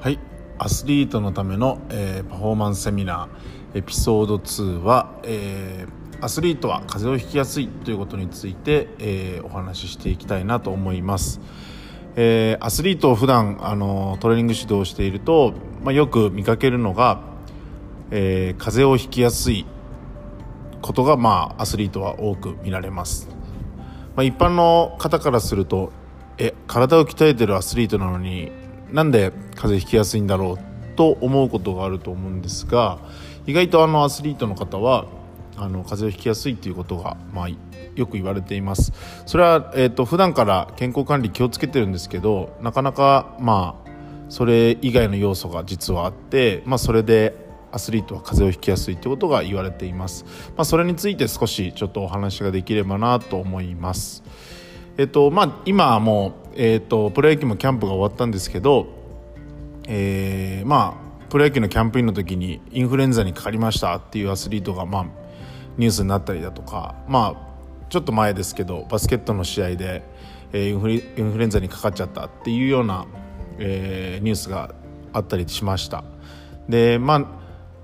[0.00, 0.18] はい。
[0.56, 11.42] アスリートのための、えー、パフォーマンスセミナーエピソード2は、えー、アスリートは風邪をひきやすいということについて、えー、お話ししていきたいなと思います、
[12.16, 15.52] えー、アスリートを普段あのトレーニング指導していると、
[15.84, 17.20] まあ、よく見かけるのが、
[18.10, 19.66] えー、風邪をひきやすい
[20.80, 23.28] ことが、まあ、アスリートは多く見られます、
[24.16, 25.92] まあ、一般の方からすると
[26.40, 28.50] え体を鍛えてるアスリートなのに
[28.92, 32.98] なんで風邪ひきやすいんだろうと思うことがあると思うんですが
[33.46, 35.06] 意外とあのアスリートの方は
[35.56, 37.48] あの風邪をひきやすいということが、まあ、
[37.94, 38.92] よく言われています。
[39.26, 43.90] それは、えーと、普段から健康管理気をつけてるんですけどなかなかまあ
[44.30, 47.34] それ以外の要素が実はあって、まあ、それで
[47.72, 50.24] アスリートは風邪をひきやすいということが言われています、
[50.56, 54.22] まあ、それについて少しちょっとお話ができればなと思います。
[54.98, 58.86] えっとまあ、今はもう、えっと、プロ野球もキャンプが終わったんですけど、
[59.86, 65.06] えー、まあプロ野球のキャンプインの時にインフルエンザにかかりましたっていうアスリートが、まあ、
[65.78, 70.02] ニュースになったりだとか、まあ、ちょっと前ですけどバスケットの試合で、
[70.52, 73.06] えー、インフルインフルエンザにかかっちゃったっていうような、
[73.58, 74.74] えー、ニュースが
[75.12, 76.04] あったりしました。
[76.68, 77.26] でまあ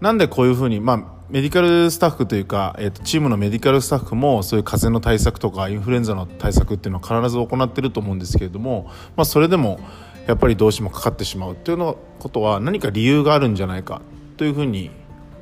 [0.00, 9.80] なんでこういうふうに、まあ、メディカルスタッフというか、えー、とチームのメディカルスタッフもそういう風邪の対策とかインフルエンザの対策っていうのは必ず行ってると思うんですけれども、まあ、それでも
[10.26, 14.02] やっぱりどうしてもかかってしまうというのことは何か理由があるんじゃないか
[14.36, 14.90] というふうに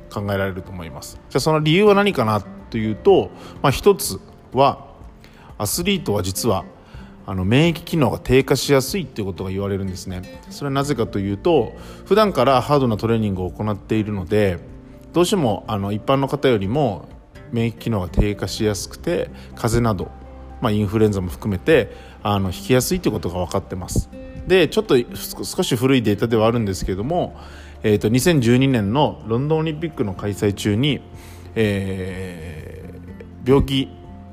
[0.09, 1.19] 考えられると思います。
[1.29, 3.29] じゃあその理由は何かなというと、
[3.61, 4.17] まあ、一つ
[4.53, 4.87] は
[5.57, 6.63] アスリートは実は
[7.25, 10.21] あの免疫機能が低下しやすいということが言われるんですね。
[10.51, 11.73] それはなぜかというと
[12.05, 14.71] 普段からハードなトレーニングを行っているので
[15.13, 17.09] どうしてもあの一般の方よりも
[17.51, 20.09] 免疫機能が低下しやすくて風邪など、
[20.61, 21.91] まあ、インフルエンザも含めて
[22.23, 24.09] あの引きやすいということが分かってます。
[24.47, 27.37] でちょっと少し古いデータではあるんですけれども、
[27.83, 31.01] えーと、2012年のロンドンオリンピックの開催中に、
[31.55, 33.89] えー、病気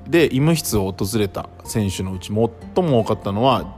[0.08, 3.77] で医務室を訪れた選手のうち最も多かったのは、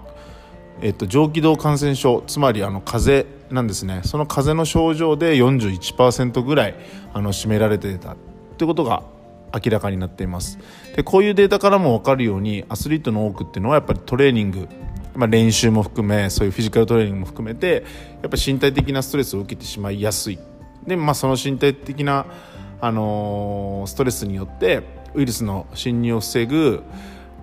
[0.82, 4.02] えーと上気道感染症つまりあの風邪なんですね。
[4.04, 6.74] その風邪の症状で41%ぐらい
[7.12, 8.16] あの占められていた
[8.56, 9.02] ということが
[9.52, 10.58] 明らかになっています。
[10.94, 14.68] でこういうデータからも分かるようにアスリートの多くっていうのはやっぱりトレーニング、
[15.14, 17.84] まあ、練習も含めそういうフィジカルトレーニングも含めて
[18.22, 20.38] やっぱ身体的なストレスを受けてしまいやすい。
[20.86, 22.26] で、まあ、その身体的な、
[22.80, 24.82] あのー、ストレスによって
[25.14, 26.82] ウイルスの侵入を防ぐ、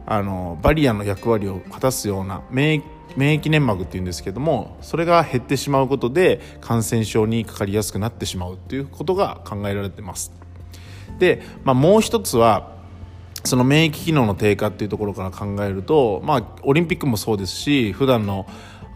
[0.06, 10.32] あのー、バリアの役割を果たすような免疫免疫粘膜っていうんですけどもそれが減ってしまうことで感染症にかかりやすくなってしまうということが考えられてます。
[11.18, 12.78] で、まあ、もう一つは
[13.44, 18.46] その免疫機能の低下っていうところから考えると、まあ、オリンピックもそうですし普段の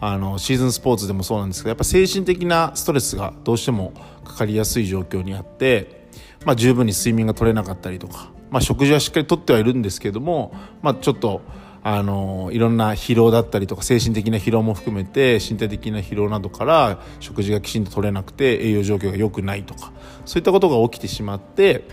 [0.04, 3.92] あのシーズンスポーツでもそうなんですけどやっぱ精神的なストレスがどうしても
[4.24, 6.08] かかりやすい状況にあって、
[6.44, 10.52] まあ、十分に睡眠が取れなかったりとか、まあ、食事はしっかりとってはいるんですけども、
[10.82, 11.40] まあ、ちょっと
[11.84, 19.92] あのいろんな疲労だったりとか精神的な疲労も含めて身体的な疲労などから食事がきちんと取れなくて栄養状況が良くないとか
[20.24, 21.84] そういったことが起きてしまって、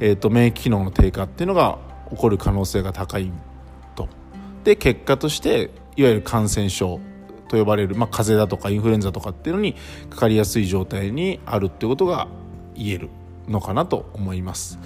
[0.00, 1.78] えーと、免疫機能の低下っていうのが
[2.10, 3.32] 起こる可能性が高い
[3.94, 4.08] と。
[4.64, 7.00] で結果としていわゆる感染症
[7.48, 9.76] と呼ばれる、まあ、風邪だとかインフルエンザとかっていうのに
[10.10, 12.28] かかりやすい状態にあるっていうことが
[12.74, 13.08] 言える
[13.48, 14.78] のかなと思います。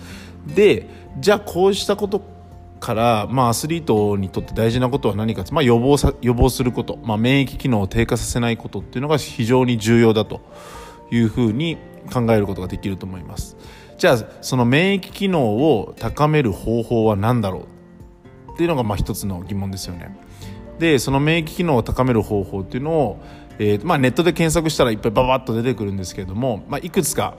[0.55, 0.87] で
[1.19, 2.40] じゃあこうしたこと
[2.81, 10.41] から、まあ、アスリートにとって大事なことは何か、まあ、予防さ予防すること、まあ、免疫機能を低下させないことっていうのが非常に重要だと。
[11.13, 11.77] いうふうに
[12.13, 13.57] 考えることができると思います。
[13.99, 17.67] じゃあその免疫機能を高める方法は何だろ
[18.49, 18.53] う？
[18.53, 20.17] っていうのがまあ一つの疑問ですよね。
[20.79, 23.21] でその免疫機能を高める方法っていうのを、
[23.59, 27.35] えーまあ、ネットで検索したらいっぱいババッと出てくるんですけれども、まあ、いくつか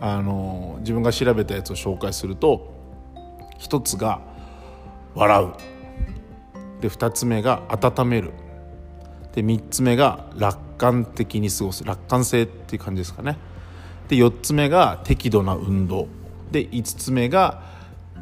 [0.00, 2.72] あの自分が調べたやつを紹介すると
[3.58, 4.22] 一つが
[5.16, 5.52] 笑う。
[6.80, 8.32] で2つ目が温める。
[9.34, 11.82] で3つ目が楽観的に過ごす。
[11.82, 13.36] 楽観性っていう感じですかね。
[14.08, 16.06] で4つ目が適度な運動。
[16.52, 17.62] で5つ目が、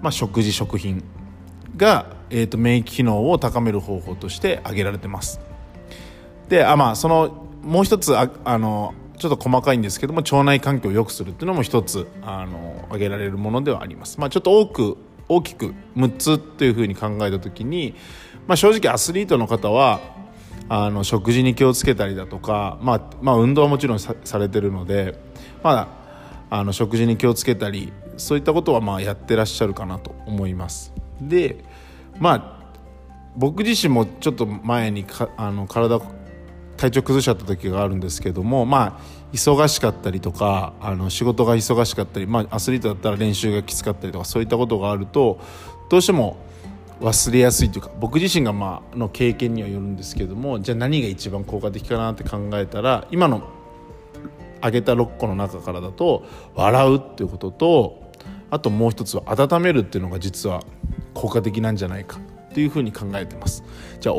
[0.01, 1.05] まあ、食事食品。
[1.77, 5.41] が、えーと、免疫機能を高める方法として挙げられてます。
[6.49, 14.99] であまあそのもう一つああのちょっと細かいんですけども腸内環境を良くするっていうのも一つあの挙げられるものではあります、まあ、ちょっと多く
[15.37, 17.95] 大きく6つというふうに考えた時に、
[18.47, 20.01] まあ、正直アスリートの方は
[20.69, 25.19] あの食事に気をつけたりだとか、まあまあ、運動はもちろんされてるので、
[25.63, 25.99] ま
[26.51, 30.93] あ、あの食事に気をつけたりそういったことはまあやってらっしゃるかなと思います。
[31.21, 31.65] で
[32.19, 32.55] まあ
[33.37, 35.05] 僕自身もちょっと前に
[35.37, 36.01] あの体
[36.85, 39.01] 体調崩しちゃった時があるんですけどもまあ
[39.33, 45.41] 忙しかったりとかあの仕事が忙しかったり、まあ、アスリートだったら練習がきつかったりとかそういったことがあると
[45.89, 46.37] どうしても
[47.01, 53.49] 忘れやすいというか僕自身がまあの経験にはよるんですけどもじゃあ何が一番効果的かなって考えたら今の
[54.59, 58.13] 挙げた6個の中からだと笑うっていうことと
[58.51, 60.63] あともう一つは温めるっていうのが実は
[61.15, 62.19] 効果的なんじゃないか
[62.51, 63.65] っていうふうに考えてます。
[64.01, 64.15] じゃあ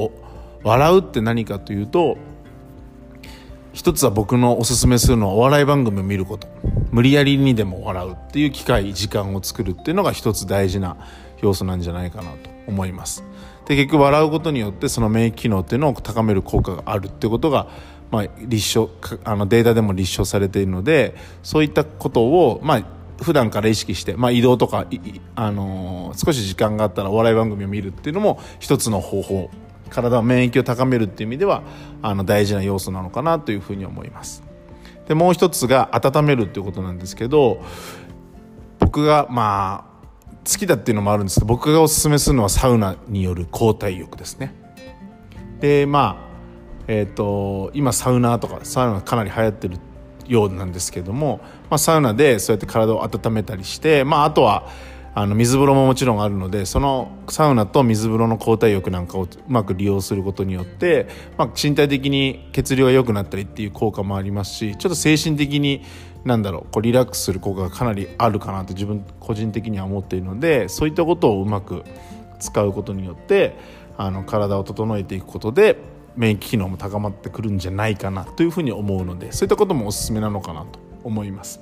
[0.63, 2.17] 笑うって何かというと
[3.75, 6.47] 一つは僕のおすすめするのはお笑い番組を見ること。
[6.91, 10.95] 無理やりにでも笑うっていう機会時間を作るっていうのが一つ大事な
[11.41, 13.25] 要素なんじゃないかなと思います。
[13.65, 17.67] で結局笑うことによってその免疫機能っていうのを高める効果があるっていうことが
[18.11, 18.89] まあ、立証
[19.25, 22.83] あのデータでも立証されているのでそういったことを、まあ、
[23.21, 24.85] 普段から意識して、まあ、移動とか、
[25.35, 29.49] あのー、少し時間があったらお笑い番組を見るっていうのも一つの方法。
[29.89, 31.63] 体の免疫を高めるっていう意味では
[32.01, 34.43] あの大事な要素なのかなというふうに思います。
[35.07, 37.61] でもう一つが温めるっていうことなんですけど
[38.79, 39.95] 僕がまあ
[40.49, 44.53] 好きだっていうのもあるんですけど僕がおすすめするのはサウナによる交代浴ですね。
[45.59, 46.25] でまあ
[46.87, 49.79] えーと、今サウナとかサウナかなり流行ってる
[50.27, 51.39] ようなんですけども、
[51.69, 54.67] まあ、サウナでそうやって体を温めたりして、まあ、あとは
[55.17, 61.07] あの水風呂ももちろんあるのでそのサウナと水風呂の交代浴なんかをうまく利用することによって、
[61.37, 65.83] まあ、身体的に血流が良くなったりっていう効果もありますしちょっと精神的に
[66.25, 71.83] なんだろうこうリラックスする効果がかなりあるかなと自分個人的には思っているのでそういったことをうまく
[72.39, 73.55] 使うことによって
[73.97, 75.77] あの体を整えていくことで
[76.17, 81.61] 免疫機能も高まってくるんじゃないかなというふうに思うのでそういったこともおすすめなのかなと思います。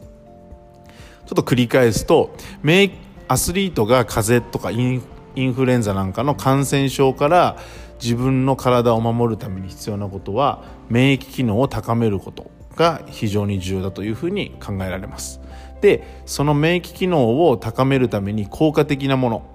[1.25, 7.57] ちょっと繰り返すと免疫アスリートが風邪とかインフルエンザなんかの感染症から
[8.01, 15.39] 自分の体を守るために必要なことは免疫機能を高めることが非常に重要だというふうに考えられます。
[15.81, 19.45] でその免疫機能を高めるために効果的なもの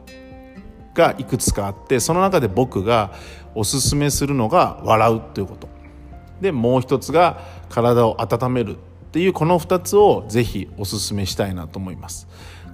[0.95, 3.13] がいくつかあってその中で僕が
[3.55, 5.69] おすすめするのが笑うということ。
[6.41, 12.29] でもう一つが体を温めるっていうこの2つをぜひおすすめしたいなと思います。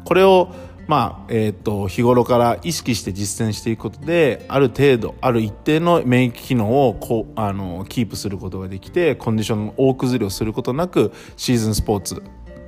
[0.04, 0.52] これを
[0.86, 12.22] まあえーと、日頃から意識して実践していくことである程度ある一定の免疫機能をこうあのキープすることができてコンディションの大崩れをすることなくシーズンスポーツ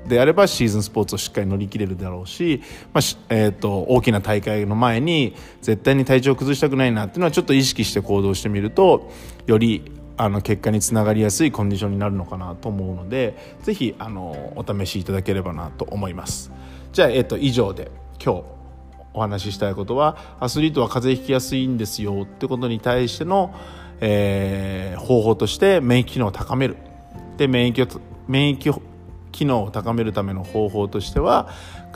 [0.08, 2.62] であればシーズンスポーツをしっかり乗り切れるだろうし、
[2.94, 9.10] まあえーと、大きな大会の前に絶対に体調を崩したくないなっていうのはちょっと意識して行動してみると
[9.46, 16.50] よりあの結果につながりやすいコンディションになるのかなと思うのでぜひあのお試しいただければなと思います。
[16.92, 17.90] じゃあ、えーと、以上で。
[18.22, 18.44] 今日
[19.14, 23.54] お話ししたいことはアスリートは風邪ひきやすいんですよってことに対しての、
[24.00, 26.76] えー、方法として免疫機能を高める。
[27.38, 28.82] で免疫を免疫
[29.32, 31.50] 機能を高めるための方法としては、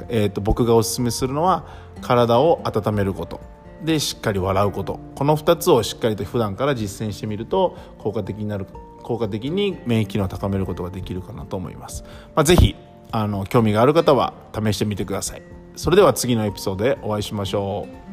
[0.09, 1.67] えーと、僕がおすすめするのは
[2.03, 3.41] 体を温めること。
[3.85, 5.01] でしっかり笑うこと。
[5.15, 8.67] この2つをしっかりと普段から実践してみると効果的になる
[9.03, 12.77] 効果的に免疫機能を高めることができるかなと思います、まあ、ぜひ
[13.11, 15.60] あの興味がある方は試してみてください。
[15.81, 18.10] それでは次のエピソードでお会いしましょう。